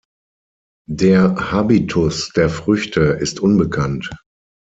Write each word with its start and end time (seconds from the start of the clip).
Der 0.89 1.35
Habitus 1.51 2.29
der 2.29 2.49
Früchte 2.49 3.01
ist 3.01 3.39
unbekannt. 3.39 4.09